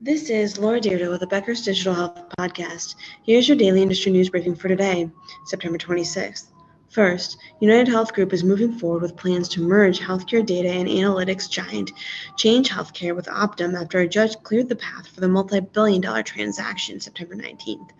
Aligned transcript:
This 0.00 0.30
is 0.30 0.60
Laura 0.60 0.80
Dyrda 0.80 1.10
with 1.10 1.18
the 1.18 1.26
Becker's 1.26 1.64
Digital 1.64 1.92
Health 1.92 2.22
Podcast. 2.38 2.94
Here's 3.24 3.48
your 3.48 3.56
daily 3.56 3.82
industry 3.82 4.12
news 4.12 4.30
briefing 4.30 4.54
for 4.54 4.68
today, 4.68 5.10
September 5.46 5.76
26th. 5.76 6.44
First, 6.90 7.36
United 7.60 7.86
Health 7.86 8.14
Group 8.14 8.32
is 8.32 8.42
moving 8.42 8.72
forward 8.72 9.02
with 9.02 9.14
plans 9.14 9.46
to 9.50 9.60
merge 9.60 10.00
healthcare 10.00 10.44
data 10.44 10.70
and 10.70 10.88
analytics 10.88 11.48
giant 11.48 11.92
Change 12.38 12.70
Healthcare 12.70 13.14
with 13.14 13.26
Optum 13.26 13.78
after 13.78 13.98
a 13.98 14.08
judge 14.08 14.42
cleared 14.42 14.70
the 14.70 14.76
path 14.76 15.06
for 15.06 15.20
the 15.20 15.28
multi 15.28 15.60
billion 15.60 16.00
dollar 16.00 16.22
transaction 16.22 16.98
September 16.98 17.34
19th. 17.34 17.90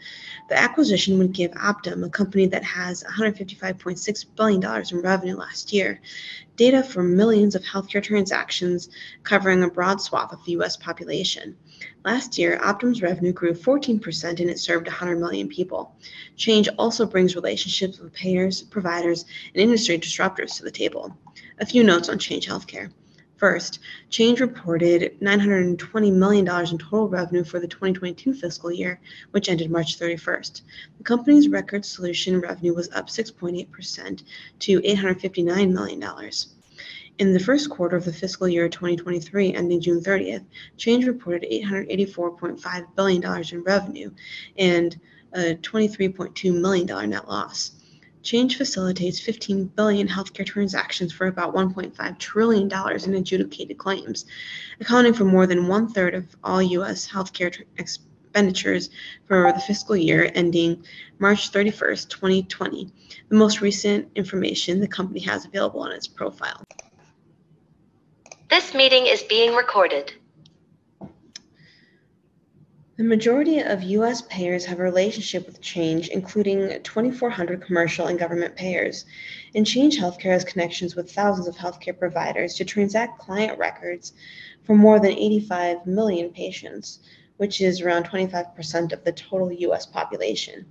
The 0.48 0.58
acquisition 0.58 1.18
would 1.18 1.34
give 1.34 1.50
Optum, 1.50 2.02
a 2.02 2.08
company 2.08 2.46
that 2.46 2.64
has 2.64 3.04
$155.6 3.04 4.24
billion 4.34 4.86
in 4.90 5.02
revenue 5.02 5.36
last 5.36 5.70
year, 5.70 6.00
data 6.56 6.82
for 6.82 7.02
millions 7.02 7.54
of 7.54 7.62
healthcare 7.62 8.02
transactions 8.02 8.88
covering 9.22 9.62
a 9.62 9.70
broad 9.70 10.00
swath 10.00 10.32
of 10.32 10.42
the 10.46 10.52
U.S. 10.52 10.78
population. 10.78 11.56
Last 12.04 12.38
year, 12.38 12.58
Optum's 12.62 13.02
revenue 13.02 13.32
grew 13.32 13.52
14% 13.52 14.40
and 14.40 14.50
it 14.50 14.58
served 14.58 14.86
100 14.86 15.18
million 15.18 15.48
people. 15.48 15.94
Change 16.36 16.68
also 16.78 17.06
brings 17.06 17.36
relationships 17.36 17.98
with 18.00 18.12
payers, 18.12 18.62
providers, 18.80 19.24
and 19.54 19.60
industry 19.60 19.98
disruptors 19.98 20.56
to 20.56 20.62
the 20.62 20.70
table. 20.70 21.16
A 21.58 21.66
few 21.66 21.82
notes 21.82 22.08
on 22.08 22.16
Change 22.16 22.46
Healthcare. 22.46 22.92
First, 23.36 23.80
Change 24.08 24.40
reported 24.40 25.18
$920 25.20 26.12
million 26.12 26.46
in 26.46 26.78
total 26.78 27.08
revenue 27.08 27.42
for 27.42 27.58
the 27.58 27.66
2022 27.66 28.34
fiscal 28.34 28.70
year, 28.70 29.00
which 29.32 29.48
ended 29.48 29.70
March 29.70 29.98
31st. 29.98 30.62
The 30.98 31.04
company's 31.04 31.48
record 31.48 31.84
solution 31.84 32.40
revenue 32.40 32.72
was 32.72 32.88
up 32.94 33.08
6.8% 33.08 34.22
to 34.60 34.80
$859 34.80 35.72
million. 35.72 36.30
In 37.18 37.32
the 37.32 37.40
first 37.40 37.70
quarter 37.70 37.96
of 37.96 38.04
the 38.04 38.12
fiscal 38.12 38.46
year 38.46 38.68
2023, 38.68 39.54
ending 39.54 39.80
June 39.80 40.00
30th, 40.00 40.44
Change 40.76 41.04
reported 41.04 41.50
$884.5 41.50 42.86
billion 42.94 43.44
in 43.52 43.62
revenue 43.64 44.10
and 44.56 45.00
a 45.32 45.54
$23.2 45.56 46.60
million 46.60 47.10
net 47.10 47.28
loss. 47.28 47.72
Change 48.28 48.58
facilitates 48.58 49.18
15 49.18 49.68
billion 49.68 50.06
healthcare 50.06 50.44
transactions 50.44 51.14
for 51.14 51.28
about 51.28 51.54
$1.5 51.54 52.18
trillion 52.18 52.70
in 52.70 53.14
adjudicated 53.14 53.78
claims, 53.78 54.26
accounting 54.82 55.14
for 55.14 55.24
more 55.24 55.46
than 55.46 55.66
one 55.66 55.88
third 55.88 56.14
of 56.14 56.36
all 56.44 56.60
U.S. 56.60 57.08
healthcare 57.08 57.58
expenditures 57.78 58.90
for 59.26 59.50
the 59.50 59.60
fiscal 59.60 59.96
year 59.96 60.30
ending 60.34 60.84
March 61.18 61.50
31st, 61.52 62.10
2020, 62.10 62.92
the 63.30 63.34
most 63.34 63.62
recent 63.62 64.06
information 64.14 64.78
the 64.78 64.86
company 64.86 65.20
has 65.20 65.46
available 65.46 65.80
on 65.80 65.92
its 65.92 66.06
profile. 66.06 66.62
This 68.50 68.74
meeting 68.74 69.06
is 69.06 69.22
being 69.22 69.54
recorded. 69.54 70.12
The 72.98 73.04
majority 73.04 73.60
of 73.60 73.84
U.S. 73.84 74.22
payers 74.22 74.64
have 74.64 74.80
a 74.80 74.82
relationship 74.82 75.46
with 75.46 75.60
Change, 75.60 76.08
including 76.08 76.82
2,400 76.82 77.62
commercial 77.62 78.08
and 78.08 78.18
government 78.18 78.56
payers. 78.56 79.04
And 79.54 79.64
Change 79.64 80.00
Healthcare 80.00 80.32
has 80.32 80.42
connections 80.42 80.96
with 80.96 81.12
thousands 81.12 81.46
of 81.46 81.54
healthcare 81.54 81.96
providers 81.96 82.54
to 82.54 82.64
transact 82.64 83.20
client 83.20 83.56
records 83.56 84.14
for 84.64 84.74
more 84.74 84.98
than 84.98 85.12
85 85.12 85.86
million 85.86 86.30
patients, 86.30 86.98
which 87.36 87.60
is 87.60 87.80
around 87.80 88.06
25% 88.06 88.92
of 88.92 89.04
the 89.04 89.12
total 89.12 89.52
U.S. 89.52 89.86
population. 89.86 90.66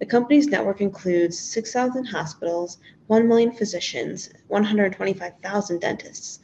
The 0.00 0.04
company's 0.04 0.48
network 0.48 0.82
includes 0.82 1.38
6,000 1.38 2.04
hospitals, 2.04 2.76
1 3.06 3.26
million 3.26 3.52
physicians, 3.52 4.28
125,000 4.48 5.80
dentists, 5.80 6.40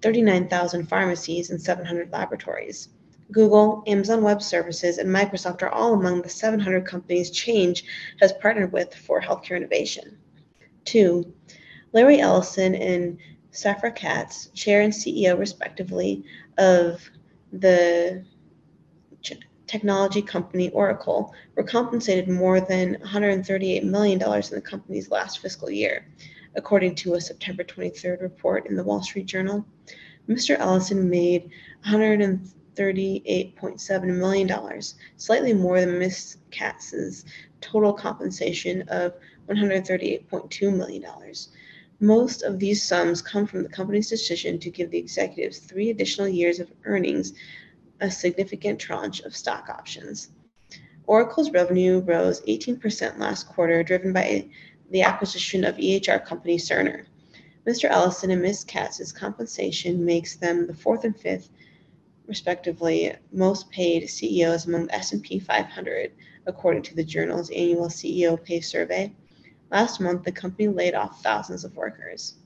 39,000 0.00 0.88
pharmacies, 0.88 1.50
and 1.50 1.60
700 1.60 2.10
laboratories. 2.10 2.88
Google, 3.30 3.82
Amazon 3.86 4.22
Web 4.22 4.42
Services, 4.42 4.98
and 4.98 5.08
Microsoft 5.08 5.62
are 5.62 5.68
all 5.68 5.94
among 5.94 6.22
the 6.22 6.28
700 6.28 6.86
companies 6.86 7.30
Change 7.30 7.84
has 8.20 8.32
partnered 8.34 8.72
with 8.72 8.94
for 8.94 9.20
healthcare 9.20 9.56
innovation. 9.56 10.18
Two, 10.84 11.32
Larry 11.92 12.20
Ellison 12.20 12.74
and 12.74 13.18
Safra 13.52 13.94
Catz, 13.94 14.48
chair 14.54 14.80
and 14.82 14.92
CEO 14.92 15.38
respectively 15.38 16.24
of 16.58 17.08
the 17.52 18.24
technology 19.66 20.20
company 20.20 20.70
Oracle, 20.70 21.34
were 21.54 21.62
compensated 21.62 22.28
more 22.28 22.60
than 22.60 22.96
$138 22.96 23.84
million 23.84 24.20
in 24.20 24.50
the 24.50 24.60
company's 24.60 25.10
last 25.10 25.38
fiscal 25.38 25.70
year, 25.70 26.06
according 26.56 26.94
to 26.96 27.14
a 27.14 27.20
September 27.20 27.64
23rd 27.64 28.20
report 28.20 28.66
in 28.66 28.76
the 28.76 28.84
Wall 28.84 29.02
Street 29.02 29.26
Journal. 29.26 29.64
Mr. 30.28 30.58
Ellison 30.58 31.08
made 31.08 31.50
100 31.84 32.20
$38.7 32.76 34.04
million, 34.04 34.82
slightly 35.16 35.52
more 35.52 35.80
than 35.80 35.98
Ms. 35.98 36.36
Catz's 36.50 37.24
total 37.60 37.92
compensation 37.92 38.82
of 38.88 39.14
$138.2 39.48 40.76
million. 40.76 41.04
Most 42.00 42.42
of 42.42 42.58
these 42.58 42.82
sums 42.82 43.22
come 43.22 43.46
from 43.46 43.62
the 43.62 43.68
company's 43.68 44.08
decision 44.08 44.58
to 44.58 44.70
give 44.70 44.90
the 44.90 44.98
executives 44.98 45.58
three 45.58 45.90
additional 45.90 46.28
years 46.28 46.58
of 46.60 46.72
earnings, 46.84 47.32
a 48.00 48.10
significant 48.10 48.80
tranche 48.80 49.20
of 49.20 49.36
stock 49.36 49.68
options. 49.68 50.30
Oracle's 51.06 51.50
revenue 51.50 52.00
rose 52.00 52.40
18% 52.42 53.18
last 53.18 53.48
quarter, 53.48 53.82
driven 53.82 54.12
by 54.12 54.48
the 54.90 55.02
acquisition 55.02 55.64
of 55.64 55.76
EHR 55.76 56.24
company 56.24 56.56
Cerner. 56.56 57.04
Mr. 57.66 57.88
Ellison 57.88 58.30
and 58.30 58.42
Ms. 58.42 58.64
Catz's 58.64 59.12
compensation 59.12 60.04
makes 60.04 60.36
them 60.36 60.66
the 60.66 60.74
fourth 60.74 61.04
and 61.04 61.16
fifth 61.16 61.50
respectively, 62.32 63.14
most 63.30 63.70
paid 63.70 64.08
CEOs 64.08 64.64
among 64.64 64.86
the 64.86 64.94
S&P 64.94 65.38
500, 65.38 66.12
according 66.46 66.80
to 66.84 66.94
the 66.94 67.04
journal's 67.04 67.50
annual 67.50 67.88
CEO 67.88 68.42
pay 68.42 68.58
survey. 68.58 69.12
Last 69.70 70.00
month, 70.00 70.24
the 70.24 70.32
company 70.32 70.66
laid 70.66 70.94
off 70.94 71.22
thousands 71.22 71.62
of 71.62 71.76
workers. 71.76 72.36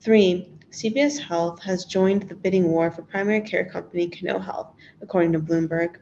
3. 0.00 0.50
CVS 0.72 1.20
Health 1.20 1.62
has 1.62 1.84
joined 1.84 2.22
the 2.22 2.34
bidding 2.34 2.66
war 2.66 2.90
for 2.90 3.02
primary 3.02 3.42
care 3.42 3.64
company 3.64 4.08
Cano 4.08 4.40
Health, 4.40 4.74
according 5.00 5.30
to 5.34 5.38
Bloomberg. 5.38 5.98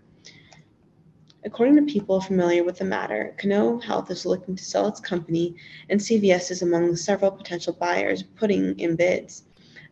According 1.45 1.77
to 1.77 1.93
people 1.93 2.23
familiar 2.23 2.65
with 2.65 2.79
the 2.79 2.87
matter, 2.87 3.37
Cano 3.39 3.81
Health 3.81 4.11
is 4.11 4.25
looking 4.25 4.57
to 4.57 4.65
sell 4.65 4.89
its 4.89 4.99
company, 4.99 5.57
and 5.91 6.01
CVS 6.01 6.51
is 6.51 6.63
among 6.63 6.97
several 6.97 7.33
potential 7.33 7.75
buyers 7.75 8.23
putting 8.23 8.79
in 8.79 8.97
bids. 8.97 9.45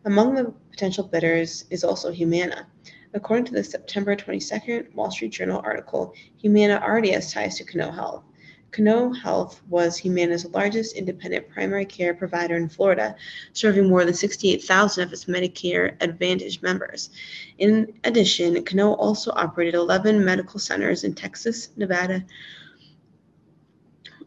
Among 0.05 0.33
the 0.33 0.51
potential 0.71 1.05
bidders 1.05 1.63
is 1.69 1.83
also 1.83 2.11
Humana. 2.11 2.67
According 3.15 3.45
to 3.45 3.53
the 3.53 3.63
September 3.63 4.15
22nd 4.15 4.93
Wall 4.95 5.11
Street 5.11 5.31
Journal 5.31 5.61
article, 5.63 6.15
Humana 6.37 6.81
already 6.83 7.11
has 7.11 7.31
ties 7.31 7.57
to 7.57 7.63
Cano 7.63 7.91
Health. 7.91 8.23
Cano 8.71 9.13
Health 9.13 9.61
was 9.69 9.95
Humana's 9.95 10.45
largest 10.47 10.95
independent 10.95 11.47
primary 11.47 11.85
care 11.85 12.15
provider 12.15 12.55
in 12.55 12.67
Florida, 12.67 13.15
serving 13.53 13.87
more 13.87 14.03
than 14.03 14.15
68,000 14.15 15.03
of 15.03 15.13
its 15.13 15.25
Medicare 15.25 15.95
Advantage 16.01 16.63
members. 16.63 17.11
In 17.59 17.93
addition, 18.03 18.63
Cano 18.63 18.93
also 18.93 19.31
operated 19.35 19.75
11 19.75 20.25
medical 20.25 20.59
centers 20.59 21.03
in 21.03 21.13
Texas, 21.13 21.69
Nevada, 21.77 22.25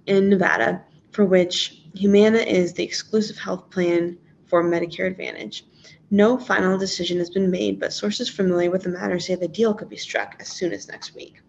Nevada, 0.06 0.84
for 1.10 1.24
which 1.24 1.82
Humana 1.94 2.38
is 2.38 2.72
the 2.72 2.84
exclusive 2.84 3.36
health 3.36 3.68
plan 3.70 4.16
for 4.44 4.62
Medicare 4.62 5.08
Advantage. 5.08 5.64
No 6.10 6.38
final 6.38 6.78
decision 6.78 7.18
has 7.18 7.30
been 7.30 7.50
made, 7.50 7.80
but 7.80 7.92
sources 7.92 8.28
familiar 8.28 8.70
with 8.70 8.84
the 8.84 8.90
matter 8.90 9.18
say 9.18 9.34
the 9.34 9.48
deal 9.48 9.74
could 9.74 9.88
be 9.88 9.96
struck 9.96 10.36
as 10.38 10.48
soon 10.48 10.72
as 10.72 10.86
next 10.86 11.14
week. 11.14 11.40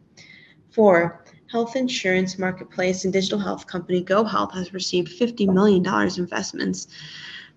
Four, 0.72 1.24
health 1.52 1.76
insurance 1.76 2.40
marketplace 2.40 3.04
and 3.04 3.14
digital 3.14 3.40
health 3.40 3.68
company 3.68 4.04
GoHealth 4.04 4.54
has 4.54 4.74
received 4.74 5.20
$50 5.20 5.54
million 5.54 5.86
investments 6.18 6.88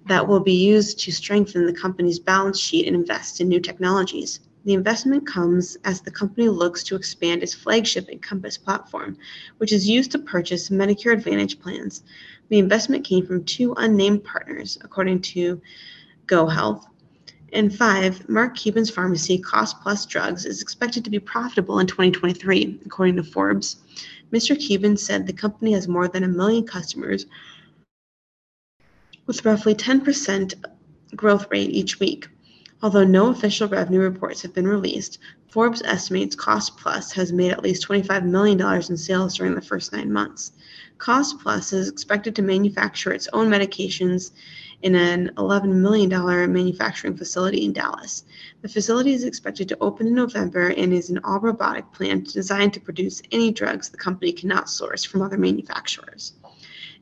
that 0.06 0.27
will 0.27 0.41
be 0.41 0.53
used 0.53 0.99
to 1.00 1.12
strengthen 1.12 1.66
the 1.66 1.72
company's 1.72 2.19
balance 2.19 2.59
sheet 2.59 2.87
and 2.87 2.94
invest 2.94 3.41
in 3.41 3.49
new 3.49 3.61
technologies. 3.61 4.41
The 4.64 4.75
investment 4.75 5.26
comes 5.26 5.79
as 5.85 6.03
the 6.03 6.11
company 6.11 6.49
looks 6.49 6.82
to 6.85 6.96
expand 6.96 7.43
its 7.43 7.55
flagship 7.55 8.11
Encompass 8.11 8.58
platform, 8.58 9.17
which 9.56 9.73
is 9.73 9.88
used 9.88 10.12
to 10.12 10.19
purchase 10.19 10.69
Medicare 10.69 11.14
Advantage 11.14 11.58
plans. 11.61 12.03
The 12.50 12.58
investment 12.58 13.06
came 13.06 13.26
from 13.26 13.44
two 13.44 13.73
unnamed 13.79 14.23
partners, 14.23 14.76
according 14.82 15.23
to 15.23 15.62
GoHealth. 16.26 16.85
And 17.52 17.75
five, 17.75 18.29
Mark 18.29 18.56
Cuban's 18.56 18.91
pharmacy, 18.91 19.37
Cost 19.38 19.81
Plus 19.81 20.06
Drugs, 20.06 20.47
is 20.47 20.62
expected 20.62 21.05
to 21.05 21.11
be 21.11 21.19
profitable 21.19 21.81
in 21.81 21.87
2023, 21.87 22.81
according 22.87 23.17
to 23.17 23.25
Forbes. 23.25 23.76
Mr. 24.32 24.58
Cuban 24.58 24.97
said 24.97 25.26
the 25.26 25.32
company 25.32 25.73
has 25.73 25.88
more 25.88 26.06
than 26.06 26.23
a 26.23 26.29
million 26.29 26.64
customers 26.64 27.26
with 29.26 29.44
roughly 29.44 29.75
10% 29.75 30.55
growth 31.17 31.47
rate 31.50 31.70
each 31.70 31.99
week. 31.99 32.29
Although 32.82 33.05
no 33.05 33.27
official 33.29 33.69
revenue 33.69 34.00
reports 34.00 34.41
have 34.41 34.55
been 34.55 34.67
released, 34.67 35.19
Forbes 35.49 35.82
estimates 35.82 36.35
Cost 36.35 36.79
Plus 36.79 37.12
has 37.12 37.31
made 37.31 37.53
at 37.53 37.62
least 37.62 37.87
$25 37.87 38.25
million 38.25 38.59
in 38.61 38.97
sales 38.97 39.37
during 39.37 39.55
the 39.55 39.61
first 39.61 39.93
nine 39.93 40.11
months. 40.11 40.53
Cost 40.97 41.41
Plus 41.41 41.75
is 41.75 41.88
expected 41.88 42.35
to 42.37 42.43
manufacture 42.43 43.12
its 43.12 43.29
own 43.35 43.50
medications 43.50 44.31
in 44.82 44.94
an 44.94 45.31
$11 45.37 45.75
million 45.75 46.09
manufacturing 46.50 47.17
facility 47.17 47.67
in 47.67 47.75
Dallas. 47.75 48.25
The 48.62 48.69
facility 48.69 49.12
is 49.12 49.25
expected 49.25 49.69
to 49.69 49.79
open 49.82 50.06
in 50.06 50.15
November 50.15 50.69
and 50.69 50.94
is 50.94 51.11
an 51.11 51.21
all 51.23 51.38
robotic 51.38 51.93
plant 51.93 52.32
designed 52.32 52.73
to 52.75 52.81
produce 52.81 53.21
any 53.31 53.53
drugs 53.53 53.91
the 53.91 53.99
company 53.99 54.32
cannot 54.32 54.71
source 54.71 55.05
from 55.05 55.21
other 55.21 55.37
manufacturers. 55.37 56.32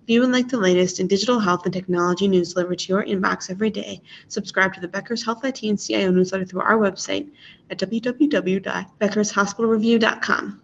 If 0.09 0.13
you 0.13 0.23
would 0.23 0.33
like 0.33 0.49
the 0.49 0.57
latest 0.57 1.01
in 1.01 1.07
digital 1.07 1.39
health 1.39 1.67
and 1.67 1.75
technology 1.75 2.29
news 2.29 2.55
delivered 2.55 2.79
to 2.79 2.89
your 2.89 3.05
inbox 3.05 3.51
every 3.51 3.69
day, 3.69 4.01
subscribe 4.29 4.73
to 4.73 4.81
the 4.81 4.89
Becker's 4.89 5.23
Health 5.23 5.45
IT 5.45 5.63
and 5.65 5.79
CIO 5.79 6.11
newsletter 6.11 6.47
through 6.47 6.63
our 6.63 6.79
website 6.79 7.29
at 7.69 7.79
www.beckershospitalreview.com. 7.79 10.63